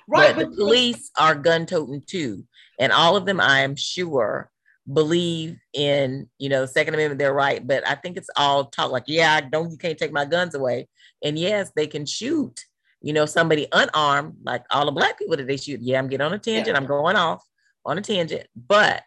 [0.07, 0.35] Right.
[0.35, 2.45] But, but the police are gun toting too.
[2.77, 4.51] And all of them, I am sure,
[4.91, 7.65] believe in, you know, Second Amendment, they're right.
[7.65, 10.53] But I think it's all talk like, yeah, I don't, you can't take my guns
[10.53, 10.87] away.
[11.23, 12.59] And yes, they can shoot,
[13.01, 15.81] you know, somebody unarmed, like all the black people that they shoot.
[15.81, 16.67] Yeah, I'm getting on a tangent.
[16.67, 16.77] Yeah.
[16.77, 17.43] I'm going off
[17.85, 18.47] on a tangent.
[18.55, 19.03] But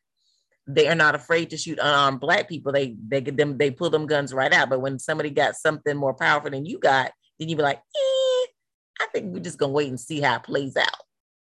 [0.67, 2.73] they are not afraid to shoot unarmed black people.
[2.73, 4.71] They they get them they pull them guns right out.
[4.71, 8.47] But when somebody got something more powerful than you got, then you be like, eh,
[9.01, 10.89] I think we're just gonna wait and see how it plays out.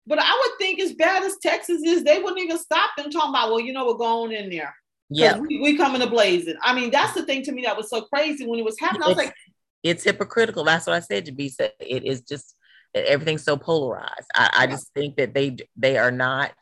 [0.06, 3.30] But I would think as bad as Texas is, they wouldn't even stop them talking
[3.30, 4.72] about, well, you know, we're going in there.
[5.10, 5.38] Yeah.
[5.38, 6.56] We, we coming to blazing.
[6.62, 9.02] I mean, that's the thing to me that was so crazy when it was happening.
[9.02, 9.34] I was like,
[9.86, 10.64] It's hypocritical.
[10.64, 11.70] That's what I said, Jabisa.
[11.80, 12.56] It is just
[12.94, 14.28] everything's so polarized.
[14.34, 16.52] I, I just think that they they are not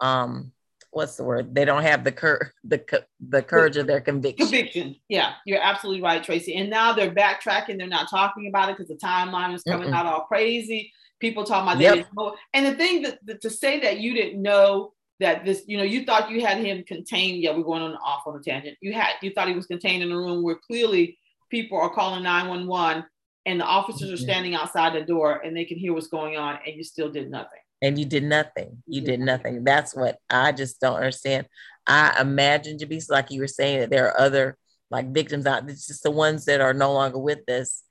[0.00, 0.52] um
[0.90, 1.54] what's the word?
[1.54, 4.46] They don't have the cur the the courage of their conviction.
[4.46, 4.96] conviction.
[5.08, 6.54] Yeah, you're absolutely right, Tracy.
[6.56, 7.78] And now they're backtracking.
[7.78, 9.94] They're not talking about it because the timeline is coming Mm-mm.
[9.94, 10.92] out all crazy.
[11.20, 12.08] People talking about Yep.
[12.16, 12.30] they.
[12.54, 15.84] And the thing that, that to say that you didn't know that this, you know,
[15.84, 17.42] you thought you had him contained.
[17.42, 18.76] Yeah, we're going on off on a tangent.
[18.80, 21.18] You had you thought he was contained in a room where clearly
[21.50, 23.04] people are calling 911
[23.44, 24.24] and the officers are Mhm.
[24.24, 27.30] standing outside the door and they can hear what's going on and you still did
[27.30, 27.60] nothing.
[27.82, 28.82] and you did nothing.
[28.86, 29.06] You Yeah.
[29.08, 29.62] did nothing.
[29.62, 31.46] That's what I just don't understand.
[31.86, 34.56] I imagine Jabisa, like you were saying, that there are other
[34.90, 35.68] like victims out.
[35.68, 37.82] It's just the ones that are no longer with us.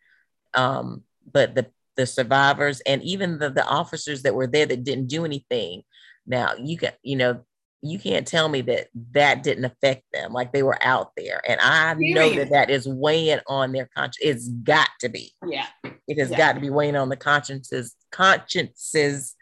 [0.56, 5.08] Um, but the the survivors and even the the officers that were there that didn't
[5.08, 5.84] do anything.
[6.26, 7.46] Now you can you know
[7.88, 10.34] you can't tell me that that didn't affect them.
[10.34, 14.18] Like they were out there, and I know that that is weighing on their conscience.
[14.22, 15.32] It's got to be.
[15.46, 15.68] Yeah.
[16.08, 16.38] It has Yeah.
[16.38, 19.36] got to be weighing on the consciences consciences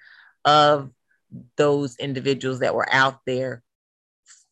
[0.45, 0.89] of
[1.57, 3.63] those individuals that were out there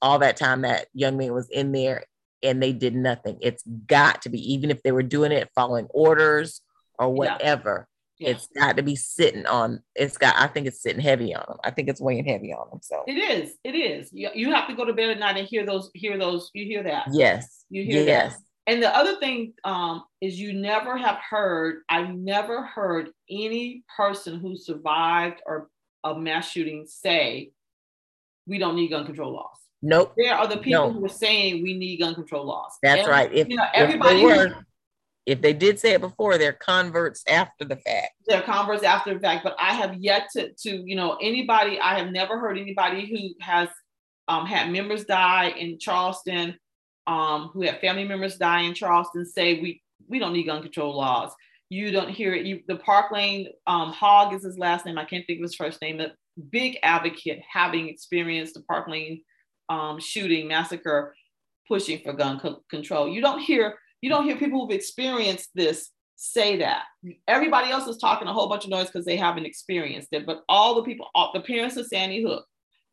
[0.01, 2.03] all that time that young man was in there
[2.43, 3.37] and they did nothing.
[3.41, 6.61] It's got to be, even if they were doing it following orders
[6.97, 7.87] or whatever,
[8.21, 8.29] Yeah.
[8.31, 9.81] it's got to be sitting on.
[9.95, 10.35] It's got.
[10.37, 11.57] I think it's sitting heavy on them.
[11.63, 12.79] I think it's weighing heavy on them.
[12.81, 13.55] So It is.
[13.63, 14.09] It is.
[14.13, 16.65] You, you have to go to bed at night and hear those, hear those, you
[16.65, 17.07] hear that.
[17.11, 18.07] yes, You hear that.
[18.07, 23.83] yes, And the other thing um, is you never have heard, I've never heard any
[23.97, 25.69] person who survived or
[26.03, 27.51] a mass shooting say,
[28.47, 29.57] we don't need gun control laws.
[29.81, 30.13] nope.
[30.17, 30.93] There are the people No.
[30.93, 32.71] who are saying we need gun control laws.
[32.83, 33.33] That's Every- right.
[33.33, 34.55] If, you know, if everybody were,
[35.25, 38.13] if they did say it before, they're converts after the fact.
[38.25, 41.97] They're converts after the fact, but I have yet to, to you know, anybody, I
[41.99, 43.69] have never heard anybody who has
[44.27, 46.57] um, had members die in Charleston,
[47.07, 50.95] um, who had family members die in Charleston say we we don't need gun control
[50.95, 51.31] laws.
[51.69, 52.45] You don't hear it.
[52.45, 54.97] You the Parkland um, Hogg is his last name.
[54.97, 55.99] I can't think of his first name.
[55.99, 56.11] A
[56.49, 59.19] big advocate, having experienced the Parkland
[59.69, 61.15] um, shooting massacre,
[61.67, 63.07] pushing for gun co- control.
[63.07, 66.83] You don't hear you don't hear people who've experienced this say that.
[67.27, 70.25] Everybody else is talking a whole bunch of noise because they haven't experienced it.
[70.25, 72.45] But all the people, all, the parents of Sandy Hook,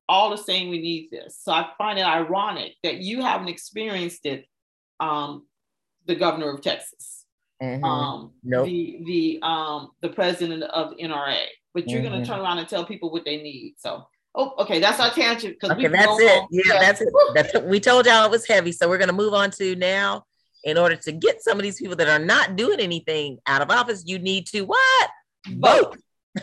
[0.08, 1.38] all are saying we need this.
[1.42, 4.46] So I find it ironic that you haven't experienced it.
[5.00, 5.46] Um,
[6.06, 7.26] the governor of Texas,
[7.62, 7.84] Mhm.
[7.84, 8.64] um, Nope.
[8.66, 11.44] the the um, the president of the NRA,
[11.74, 12.24] but you're going Mhm.
[12.24, 13.74] to turn around and tell people what they need.
[13.78, 16.44] So, oh, okay, that's our tangent Okay, that's it.
[16.50, 17.08] Yeah, that's it.
[17.34, 17.64] That's it.
[17.64, 18.72] We told y'all it was heavy.
[18.72, 20.24] So we're gonna move on to now.
[20.64, 23.70] In order to get some of these people that are not doing anything out of
[23.70, 25.10] office, you need to what?
[25.46, 25.96] vote.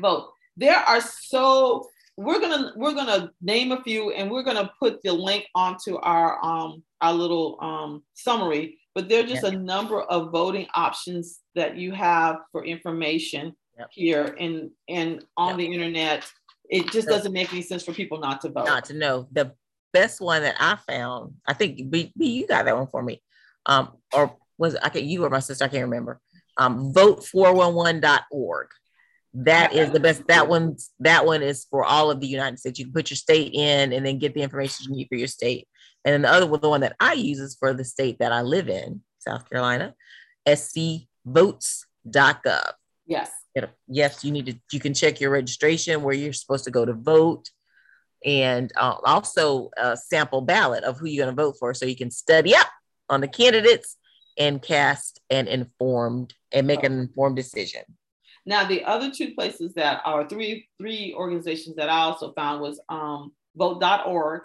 [0.00, 0.30] Vote.
[0.56, 5.12] There are so we're gonna we're gonna name a few and we're gonna put the
[5.12, 10.32] link onto our um our little um summary but there are just a number of
[10.32, 13.88] voting options that you have for information Yep.
[13.92, 16.24] here and and on the internet.
[16.68, 18.64] It just doesn't make any sense for people not to vote.
[18.64, 19.28] Not to know.
[19.32, 19.52] The
[19.96, 23.22] best one that I found, I think B, B you got that one for me.
[23.64, 26.20] Um, or was it, I can you or my sister, I can't remember.
[26.58, 28.68] Um, vote411.org.
[29.34, 30.26] That is the best.
[30.28, 32.78] That one's that one is for all of the United States.
[32.78, 35.28] You can put your state in and then get the information you need for your
[35.28, 35.68] state.
[36.04, 38.32] And then the other one, the one that I use is for the state that
[38.32, 39.94] I live in, South Carolina,
[40.46, 41.06] scvotes.gov.
[43.06, 43.30] yes
[43.88, 46.92] yes, you need to, you can check your registration where you're supposed to go to
[46.92, 47.50] vote
[48.26, 51.96] and uh, also a sample ballot of who you're going to vote for so you
[51.96, 52.66] can study up
[53.08, 53.96] on the candidates
[54.36, 57.82] and cast an informed and make an informed decision.
[58.44, 62.80] Now, the other two places that are three three organizations that I also found was
[62.88, 64.42] um, Vote.org,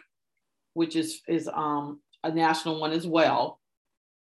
[0.74, 3.60] which is is um, a national one as well.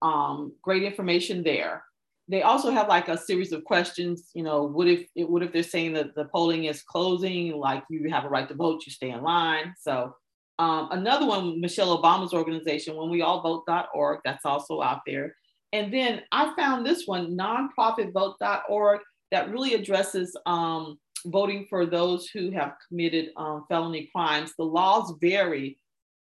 [0.02, 1.82] Um, great information there.
[2.28, 4.30] They also have like a series of questions.
[4.34, 7.52] You know, what if it, what if they're saying that the polling is closing?
[7.56, 9.74] Like you have a right to vote, you stay in line.
[9.78, 10.16] So
[10.58, 15.36] um, another one, Michelle Obama's organization, when we all vote.org, that's also out there.
[15.72, 19.00] And then I found this one, nonprofitvote.org
[19.32, 24.52] that really addresses um, voting for those who have committed um, felony crimes.
[24.56, 25.78] The laws vary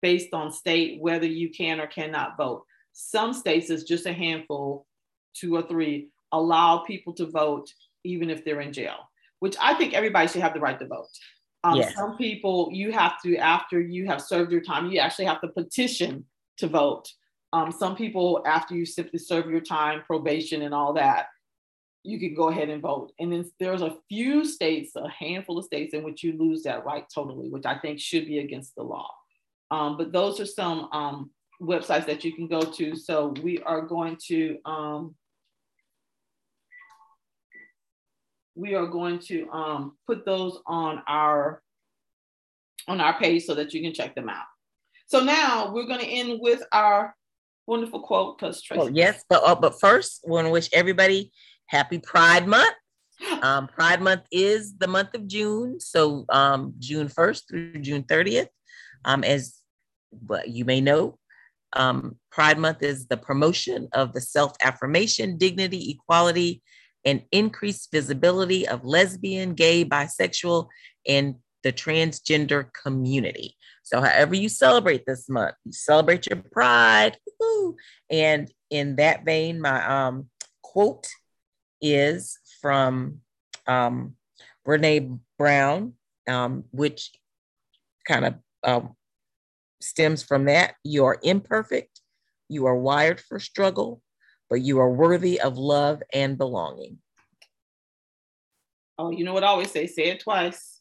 [0.01, 2.65] based on state whether you can or cannot vote.
[2.93, 4.87] Some states, is just a handful,
[5.35, 7.73] two or three, allow people to vote
[8.05, 8.97] even if they're in jail,
[9.41, 11.09] which I think everybody should have the right to vote.
[11.63, 11.95] Um, Yes.
[11.95, 15.49] Some people, you have to, after you have served your time, you actually have to
[15.49, 16.27] petition
[16.59, 17.09] to vote.
[17.53, 21.27] Um, some people, after you simply serve your time, probation, and all that,
[22.03, 23.13] you can go ahead and vote.
[23.19, 26.85] And then there's a few states, a handful of states in which you lose that
[26.85, 29.09] right totally, which I think should be against the law.
[29.71, 31.31] Um, but those are some um,
[31.63, 32.95] websites that you can go to.
[32.95, 35.15] So we are going to um,
[38.55, 41.63] we are going to um, put those on our
[42.87, 44.45] on our page so that you can check them out.
[45.07, 47.15] So now we're going to end with our
[47.67, 48.81] wonderful quote because Tracy.
[48.83, 51.33] Oh, yes, but uh, but first, we want to wish everybody
[51.67, 52.75] happy Pride Month.
[53.43, 58.49] Um, Pride Month is the month of June, so um, June 1st through June 30th.
[59.05, 59.61] Um, as
[60.13, 61.19] but you may know,
[61.75, 66.63] um, Pride Month is the promotion of the self affirmation, dignity, equality,
[67.05, 70.69] and increased visibility of lesbian, gay, bisexual,
[71.07, 73.57] and the transgender community.
[73.83, 77.19] So, however you celebrate this month, you celebrate your pride.
[78.11, 80.29] And in that vein, my um,
[80.63, 81.09] quote
[81.81, 83.21] is from
[83.67, 84.17] um,
[84.67, 85.95] Brene Brown,
[86.29, 87.13] um, which
[88.07, 88.97] kind of um,
[89.81, 90.75] stems from that.
[90.83, 92.01] You are imperfect,
[92.49, 94.01] you are wired for struggle,
[94.51, 96.99] but you are worthy of love and belonging.
[98.99, 99.87] Oh, you know what I always say?
[99.87, 100.81] Say it twice.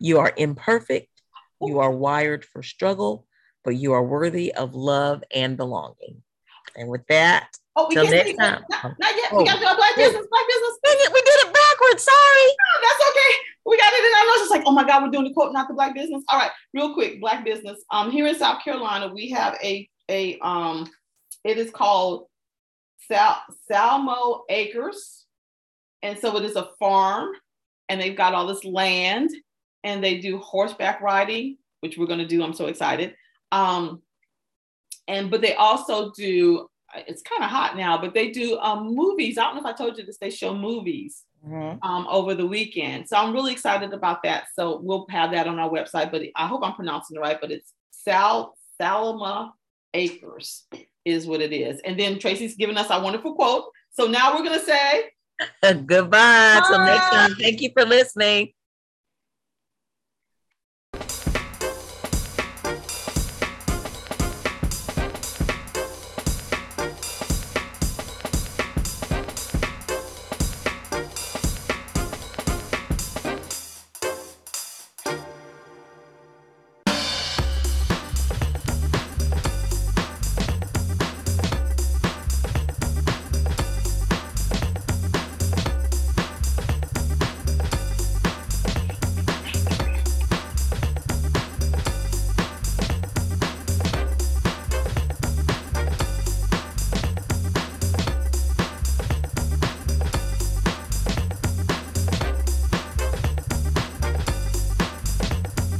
[0.00, 1.08] You are imperfect,
[1.60, 3.26] you are wired for struggle,
[3.64, 6.22] but you are worthy of love and belonging.
[6.76, 8.64] And with that, Oh, we can't next time.
[8.68, 9.30] Not, not, yet.
[9.30, 9.38] Oh.
[9.38, 10.26] We got to do a black business.
[10.28, 10.78] Black business.
[10.84, 12.02] Dang it, we did it backwards.
[12.02, 12.46] Sorry.
[12.48, 13.34] No, that's okay.
[13.66, 14.42] We got it in our notes.
[14.42, 16.24] It's like, oh my God, we're doing the quote, not the black business.
[16.28, 17.84] All right, real quick, black business.
[17.92, 20.90] Um, here in South Carolina, we have a a um,
[21.44, 22.26] it is called
[23.08, 25.26] Sal Salmo Acres,
[26.02, 27.30] and so it is a farm,
[27.88, 29.30] and they've got all this land,
[29.82, 32.42] and they do horseback riding, which we're going to do.
[32.42, 33.14] I'm so excited.
[33.50, 34.02] Um,
[35.06, 39.36] and but they also do it's kind of hot now, but they do um, movies.
[39.36, 41.78] I don't know if I told you this, they show movies mm-hmm.
[41.86, 43.08] um, over the weekend.
[43.08, 44.44] So I'm really excited about that.
[44.54, 47.50] So we'll have that on our website, but I hope I'm pronouncing it right, but
[47.50, 49.52] it's Sal Salama
[49.92, 50.66] Acres
[51.08, 51.80] is what it is.
[51.80, 53.64] And then Tracy's giving us our wonderful quote.
[53.90, 55.04] So now we're going to say
[55.86, 56.62] goodbye.
[56.66, 57.34] Till next time.
[57.34, 58.52] Thank you for listening.